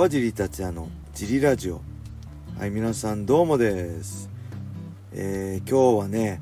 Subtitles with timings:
[0.00, 1.82] 川尻達也のジリラジオ。
[2.58, 4.30] はい皆さんどうもです、
[5.12, 6.40] えー今日はね、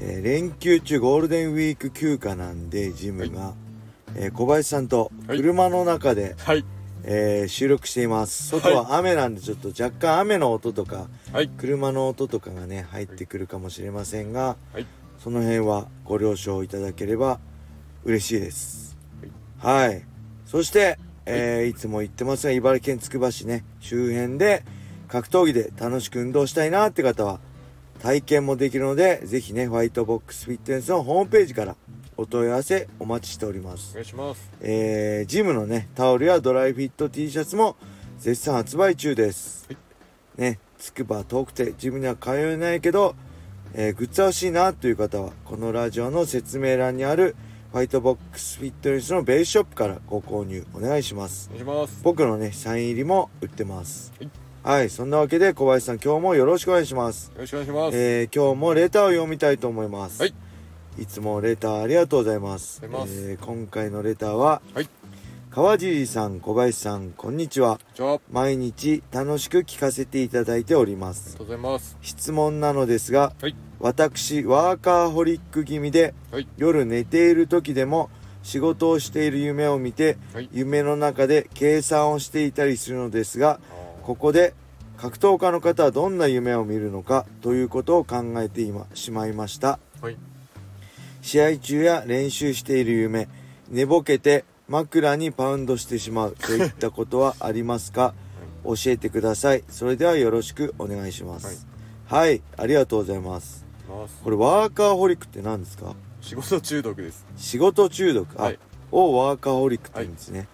[0.00, 3.54] えー連休中ゴールデンウィーク休暇なんでジムが、
[4.16, 5.38] えー小林さんとはい。
[5.38, 6.64] 車の中で、はい。
[7.04, 8.48] えー収録しています。
[8.48, 11.46] 外は雨なんでちょっと若干雨の音とかはい。
[11.46, 14.86] 車の音とかがね入ってくるかもしれませんが、はい。
[15.20, 17.38] その辺はご了承いただければ
[18.02, 18.98] 嬉しいです。
[19.58, 20.04] はい。
[20.46, 24.64] そして、えーい、つも言ってますが茨城県つくば市ね周辺で
[25.08, 27.40] 格闘技で楽しく運動したいなって方は
[28.00, 31.76] 体験もできるのでぜひねホワイトボックスフィットネスのホームページから
[32.16, 33.90] お問い合わせお待ちしております。
[33.92, 34.50] お願いします。
[34.60, 37.76] えージムのねタオルやドライフィット T シャツも
[38.18, 40.40] 絶賛発売中です、はい。
[40.40, 43.14] ねつくば遠くてジムには通えないけど、
[43.74, 47.36] えーグッズ欲しいなという方はこのラジオの説明欄にある
[47.72, 52.00] ホワイトボックスフィットネスのベースショップからご購入お願いしますお願いします。
[52.02, 54.30] 僕のねサイン入りも売ってますはい
[54.78, 57.96] はいそんなわけで小林さん今日もよろしくお願いしますよろしくお願いします。
[57.96, 60.20] えー今日もレターを読みたいと思います。
[60.20, 60.34] はい。
[60.98, 62.80] いつもレターありがとうございます。
[62.82, 64.88] ありがとうございますえー今回のレターは、はい。
[65.50, 67.80] 川尻さん、小林さん、こんにちは。
[68.30, 71.32] 毎日楽しく聞かせていただいております。
[71.32, 71.96] がとうございます。
[72.02, 73.54] 質問なのですが、はい。
[73.80, 76.48] 私、ワーカーホリック気味で、はい。
[76.56, 78.10] 夜寝ている時でも
[78.42, 80.48] 仕事をしている夢を見て、はい。
[80.52, 84.54] 夢の中で計算をしていたりするのですが、あここで
[84.96, 90.16] 格闘家の方はどんな夢を見るのかということを考えてしまいましたーはい。
[91.20, 93.28] 試合中や練習している夢
[93.68, 98.14] 寝ぼけて枕にパウンドしてしまうといったことはありますか？
[98.64, 101.66] 教えてくださいそれではよろしくお願いします
[102.06, 103.67] はい、ありがとうございます。
[103.88, 105.94] これワーカーホリックって何ですか？
[106.20, 107.26] 仕事中毒です。
[107.36, 108.58] 仕事中毒、あはい。
[108.92, 110.46] をワーカーホリックって言うんですね、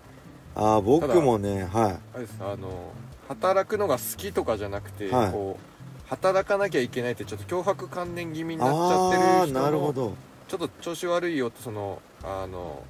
[0.54, 1.92] ああ僕もねはい。
[2.14, 2.36] あれです。
[2.40, 2.92] あの、
[3.28, 5.32] 働くのが好きとかじゃなくて、はい。
[5.32, 10.14] こう、働かなきゃいけないってちょっと脅迫観念気味になっちゃってあある人の、なるほど。
[10.48, 12.82] ちょっと調子悪いよって、その、あの、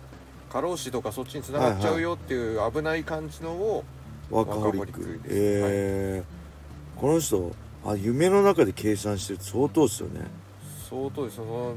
[0.51, 3.85] 過労死とかそっちに繋がっちゃうよっていう危ない感じのを、
[4.31, 5.37] ワーカーホリッワーカーホリッククです。
[5.37, 7.01] えー。
[7.01, 7.53] この人
[7.87, 10.21] あ夢の中で計算してるって相当ですよね。
[10.89, 11.75] 相当ですその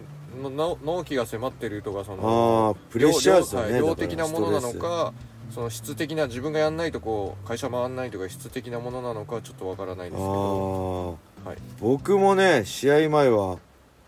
[0.84, 3.80] 納期が迫ってるとかそあのあプレッシャーですよね。
[3.80, 5.14] 量的なものなのか
[5.50, 11.18] その質的な自分がやんないとこう会社回んないとか質的なものなのかちょっとわからないスですけど。
[11.46, 11.58] はい。
[11.80, 13.58] 僕もね試合前は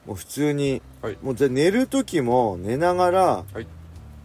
[0.05, 1.17] もう普通に、はい。
[1.21, 3.67] もうで寝る時も寝ながら、はい。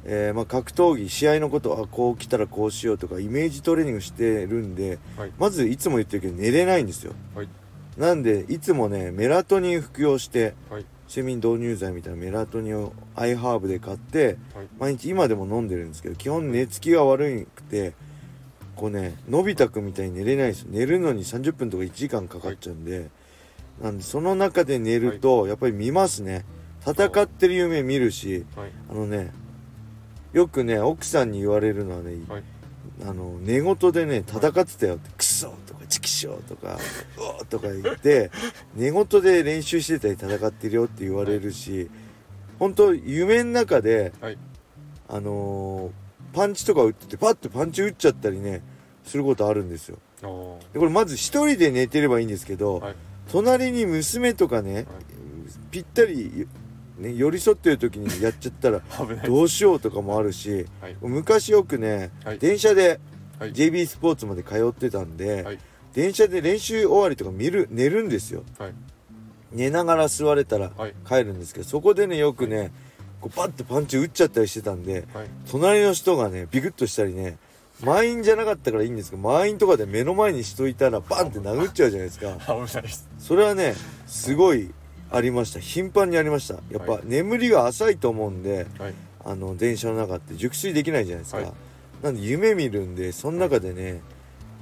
[0.06, 5.32] えーまあ、格闘技試合のことあこう来たらこうしようとかイメージトレーニングしてるんではい。
[5.38, 7.14] まずいつも言ってるけど寝れないんですよ。
[7.34, 7.48] はい
[7.96, 10.86] なんでいつもねメラトニン服用してはい。
[11.06, 14.68] 睡眠導入剤みたいなメラトニンをアイハーブで買ってはい。
[14.78, 17.92] 毎日今でも飲んでるんですけど基本寝つきが悪くて
[18.74, 20.62] こうねのび太くんみたいに寝れないんです。
[20.62, 23.08] よ寝るのに30分とか1時間かかっちゃうんで、
[23.80, 26.44] なんでその中で寝るとやっぱり見ますね。
[26.84, 28.70] 戦ってる夢見るしはい。
[28.90, 29.32] あのね
[30.32, 32.42] よくね奥さんに言われるのはね、はい
[33.02, 36.78] あの寝言でね戦ってたよって「クソ!」とか「チキショー」とか
[37.18, 38.30] 「うおー」とか言って
[38.74, 41.90] 寝言で練習してたり戦ってるよって言われるし
[42.58, 44.38] 本当夢の中ではい。
[45.08, 48.60] あのーパンチとか打っててパッとパンチ打っちゃったりね
[49.04, 49.98] することあるんですよ。
[50.72, 52.94] でこれまず一人で寝てればいいんですけど、はい。
[53.30, 54.86] 隣に娘とかね、
[55.70, 56.48] ぴったり、
[56.98, 58.80] ね、寄り添ってる時にやっちゃったら
[59.26, 60.96] どうしようとかもあるしはい。
[61.00, 62.38] 昔よくね、はい。
[62.38, 63.00] 電車で
[63.38, 63.52] はい。
[63.52, 65.58] JB スポーツまで通ってたんで、はい。
[65.92, 68.42] 電車で練習終わりとか見る寝るんですよ。
[68.58, 68.72] はい。
[69.52, 70.94] 寝ながら座れたらはい。
[71.06, 72.72] 帰るんですけどそこでねよくね
[73.20, 75.26] こうパッとパンチ打っちゃったりしてたんではい。
[75.50, 77.38] 隣の人がねビクッとしたりね
[77.82, 82.38] 満員じゃなかったからいいんですけど満員とかで目の前にしといたらバンって殴っちゃうじゃないですか。
[83.18, 83.74] それはね
[84.06, 84.70] すごい
[85.14, 85.60] ありました。
[85.60, 86.54] 頻繁にありました。
[86.70, 87.02] やっぱはい。
[87.04, 88.94] 眠りが浅いと思うんではい。
[89.24, 91.52] あの電車の中って熟睡できないじゃないですか、はい。
[92.02, 94.02] なんで夢見るんでその中でね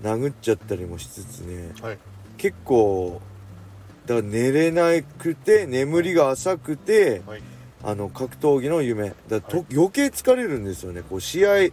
[0.02, 1.98] 殴っちゃったりもしつつねはい。
[2.36, 3.20] 結構
[4.06, 7.42] だから寝れなくて眠りが浅くてはい。
[7.84, 9.12] あの格闘技の夢。
[9.28, 9.66] だと、はい。
[9.74, 11.02] 余計疲れるんですよね。
[11.02, 11.70] こう試合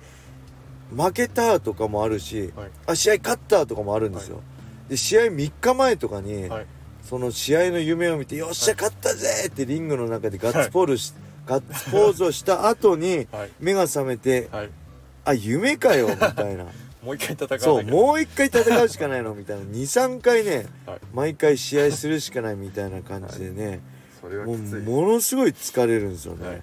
[0.95, 2.69] 負けたとかもあるしはい。
[2.87, 4.41] あ試合勝ったとかもあるんですよ、
[4.87, 6.65] で試合3日前とかに、はい
[7.03, 11.13] その試合の夢を見て「よっしゃ勝ったぜ!」ってリングの中でガッツポールし、
[11.45, 13.49] ガッツポーズをした後に はい。
[13.59, 14.69] 目が覚めてはい
[15.25, 16.65] 「あ夢かよ」みたいな。
[17.03, 17.65] もう一回戦わなきゃ。
[17.65, 19.63] そうもう一回戦うしかないのみたいな。
[19.63, 20.99] 23回ねはい。
[21.13, 23.79] 毎回試合するしかないみたいな感じでね、
[24.21, 24.71] それはもうきつい。
[24.73, 26.61] ですものすごい疲れるんですよね、はい。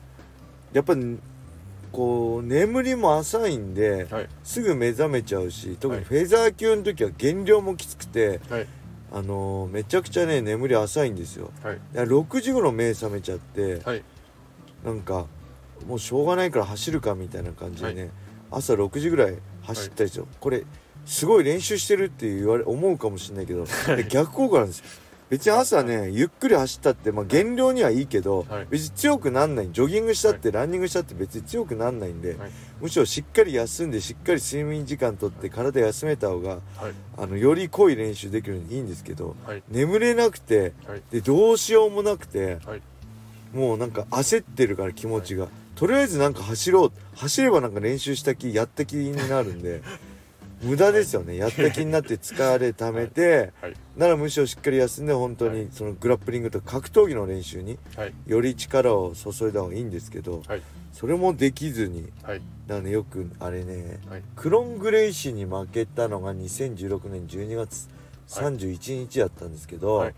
[0.75, 0.95] やっぱ
[1.91, 4.29] こう眠りも浅いんではい。
[4.45, 6.05] すぐ目覚めちゃうし特にはい。
[6.05, 8.67] フェザー級の時は減量もきつくて、はい
[9.13, 11.51] あのーめちゃくちゃね眠り浅いんですよ。
[11.63, 11.77] はい。
[11.77, 14.03] いや6時頃目覚めちゃってはい。
[14.85, 15.27] なんか
[15.87, 18.11] もうしょうがないから走るかみたいな感じでね、
[18.51, 20.65] は朝6時ぐらい走ったりですよ、これ
[21.05, 23.67] すごい練習してるって言われ思うかもしれないけど、
[23.97, 24.85] で逆効果なんですよ
[25.29, 28.67] 別に朝ねゆっくり走ったって、まあ、減量にはいいけど、はい。
[28.71, 29.73] 別に強くなんない。
[29.73, 32.51] ジョギングしたって、ランニングしたって別に強くなんないんで、はい。
[32.81, 36.61] むしろしっかり休んでしっかり睡眠時間とって体休めた方がはい。
[37.17, 39.63] あのより濃い練習できるのにいいんですけどはい。
[39.69, 41.03] 眠れなくてはい。
[41.11, 42.83] でどうしようもなくて、はい。
[43.53, 46.93] もうなんか焦ってるから気持ちが、とりあえずなんか走ろう。
[47.17, 49.83] 走ればなんか練習した気やった気になるんで
[50.63, 51.37] 無駄ですよね。
[51.37, 53.75] やった気になって疲れ溜めて、 はい。
[53.97, 58.15] ならむしろしっかり休んで本当にそのグラップリングとか格闘技の練習にはい。
[58.27, 60.63] より力を注いだ方がいいんですけどはい。
[60.93, 62.11] それもできずに
[62.69, 64.23] ねよくあれねはい。
[64.35, 67.89] クロン・グレイシーに負けたのが2016年12月
[68.29, 70.15] 31日だったんですけど、はい。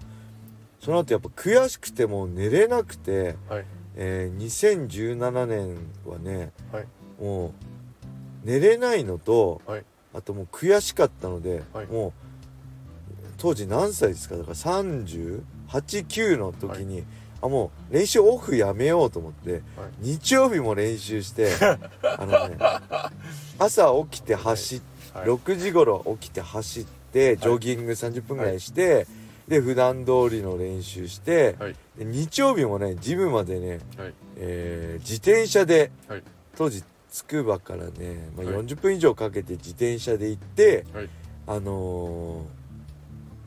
[0.80, 3.64] その後やっぱ悔しくてもう寝れなくて、はい。
[3.96, 5.76] えー2017年
[6.06, 6.86] はねはい。
[7.20, 7.52] もう
[8.44, 9.84] 寝れないのとはい
[10.14, 11.86] あともう悔しかったので、はい。
[11.86, 12.12] もう
[13.38, 14.36] 当時何歳ですか？
[14.36, 17.04] だから389の時に、
[17.40, 19.62] あもう練習オフやめようと思って、
[20.00, 21.52] 日曜日も練習して
[22.02, 22.56] あのね
[23.58, 24.80] 朝起きて走っ
[25.14, 25.26] はい。
[25.26, 29.06] 6時頃起きて走ってジョギング30分ぐらいして、
[29.46, 31.56] で普段通りの練習して、
[31.96, 34.14] 日曜日もねジムまでね、はい。
[34.36, 36.22] えー自転車ではい。
[36.56, 38.54] 当時つくばからね、まあ、はい。
[38.56, 41.08] 40分以上かけて自転車で行って、はい。
[41.46, 42.44] あの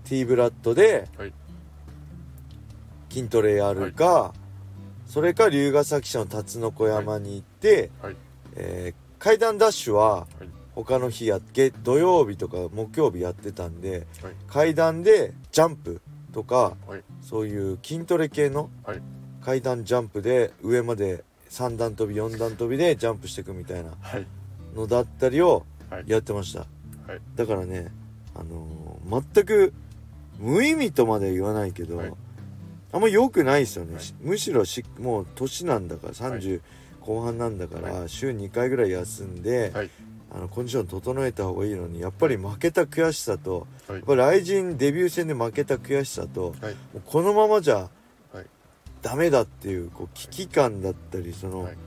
[0.06, 1.34] ー、T ブラッドではい。
[3.10, 4.34] 筋トレやるか、
[5.06, 8.16] それか龍ヶ崎市の辰の子山に行って、はい。
[8.56, 10.25] えー階段ダッシュははい。
[10.74, 14.34] 他の日やっけ土曜日とか木曜日やってたんではい。
[14.48, 16.02] 階段でジャンプ
[16.34, 17.04] とかはい。
[17.22, 19.02] そういう筋トレ系のはい。
[19.42, 24.25] 階段ジャンプで上まで3段跳び4段跳びでジャンプしていくみたいなはい。
[24.74, 26.03] のだったりをはい。
[26.07, 26.65] やってました、は
[27.15, 27.21] い。
[27.36, 27.92] だからね
[28.33, 29.74] あのー全く
[30.39, 32.13] 無意味とまでは言わないけど、はい。
[32.94, 34.03] あんま良くないですよね、はい。
[34.03, 36.62] しむしろしもう年なんだから30
[37.01, 39.89] 後半なんだから、は週2回ぐらい休んで、はい。
[40.33, 43.98] あのコンディション整えた方がいいのにやっぱり負けた悔しさとはい。
[43.98, 46.56] やっぱり雷神デビュー戦で負けた悔しさと
[47.06, 47.89] このままじゃはい
[49.01, 51.77] ダメだっていうこう危機感だったりその、はい。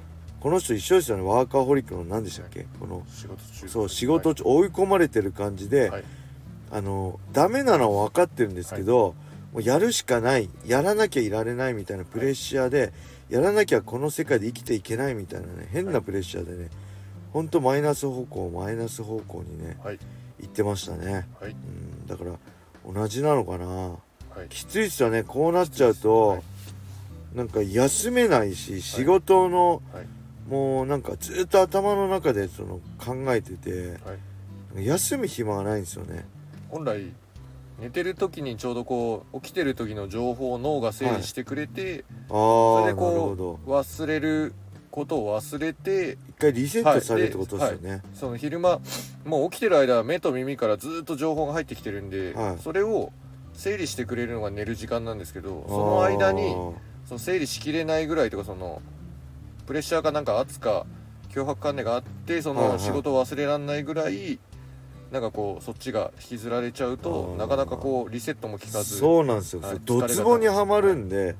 [0.41, 2.67] この人一緒ですよねワーカーホリックの何でしたっけ？
[2.79, 6.05] この仕事中そう仕事中追い込まれてる感じで、はい。
[6.71, 9.15] あのダメなのは分かってるんですけど、
[9.55, 10.51] もうやるしかない。
[10.67, 12.93] やらなきゃいられないみたいなプレッシャーで、
[13.31, 16.69] やらなきゃこの世界で生きていけないみたいなね変なプレッシャーでね
[17.33, 19.99] ほんとマイナス方向マイナス方向にねはい。
[20.41, 21.53] 行ってましたね、はい。
[21.53, 22.33] うん、だから
[22.93, 23.67] 同じなのかな。
[23.67, 23.97] は
[24.45, 24.49] い。
[24.51, 25.23] きついっすよね。
[25.23, 26.43] こうなっちゃうと、はい
[27.35, 30.07] なんか休めないし仕事の、はい。
[30.49, 34.15] もうなんかずっと頭の中でその考えてては
[34.77, 34.87] い。
[34.87, 36.27] 休む暇がないんですよね。
[36.69, 37.13] 本来
[37.81, 43.59] 寝てる時にちょうどこう起きてる時の情報を脳が整理してくれて、あそれでこど。
[43.67, 44.55] う忘れる
[44.91, 48.81] ことを忘れて一回リセットされるってことですよね、その昼間
[49.25, 52.59] もう起きてる間は目と耳からずっと情報が入ってきてるんで、はい。
[52.63, 53.11] それを
[53.55, 56.55] 整理してくれるのが寝る時間なんですけどその間に
[57.07, 58.81] その整理しきれないぐらいとかその
[59.67, 60.87] プレッシャーがなんか圧か
[61.31, 64.39] 脅迫観念があってその仕事を忘れられないぐらい
[65.11, 71.37] なんかこうそっちが引きずられちゃうとなかなかこうリセットも効かずそうなんですよ、はいドツボにはまるんで、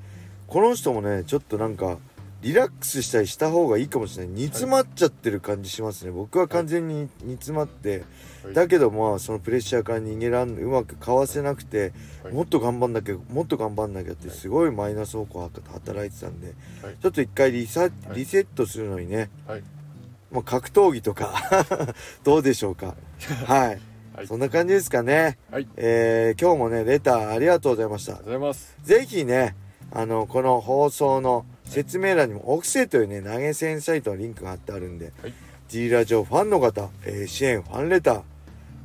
[0.47, 1.97] この人もねちょっとなんか
[2.41, 4.33] リラックスしたりした方がいいかもしれない。
[4.35, 8.03] 煮詰まっちゃってる感じしますね、僕は完全に煮詰まって、
[8.43, 8.53] はい。
[8.53, 11.91] だけどまあそのプレッシャーから逃げらんうまくかわせなくて、
[12.23, 12.33] はい。
[12.33, 14.37] もっと頑張んなきゃもっと頑張んなきゃってはい。
[14.37, 16.95] すごいマイナス方向は働いてたんで、はい。
[17.01, 17.91] ちょっと一回リサはい。
[18.13, 19.63] リセットするのにね、はい。
[20.31, 21.33] まあ、格闘技とか
[22.23, 22.95] どうでしょうか。
[23.45, 23.79] はい、
[24.15, 24.27] はい。
[24.27, 25.67] そんな感じですかね、はい。
[25.77, 28.13] えー今日もねレターありがとうございました。
[28.13, 28.75] ありがとうございます。
[28.83, 29.55] ぜひね
[29.91, 35.33] あのこの放送の説明欄にもオクセというね投げ銭サイトのリンクが貼ってあるんで、はい。
[35.67, 38.21] G ラジオファンの方、えー支援ファンレター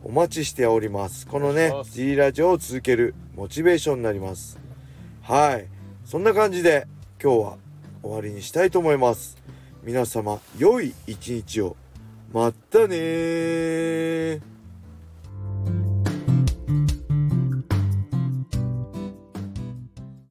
[0.02, 1.26] お待ちしております。
[1.26, 4.58] このね G ラジオを続けるモチベーションになります。
[5.22, 5.66] はい。
[6.04, 6.86] そんな感じで
[7.22, 7.56] 今日は
[8.02, 9.36] 終わりにしたいと思います。
[9.82, 11.76] 皆様良い一日を。
[12.32, 14.40] まったねー